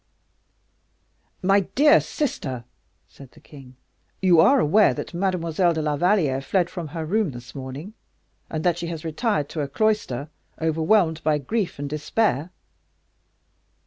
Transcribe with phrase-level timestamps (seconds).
[1.43, 2.63] "My dear sister,"
[3.07, 3.75] said the king,
[4.19, 7.93] "you are aware that Mademoiselle de la Valliere fled from her own room this morning,
[8.49, 10.29] and that she has retired to a cloister,
[10.59, 12.49] overwhelmed by grief and despair."